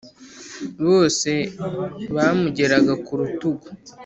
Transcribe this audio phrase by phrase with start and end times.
[0.85, 1.29] bose
[2.15, 3.67] bamugeraga ku rutugu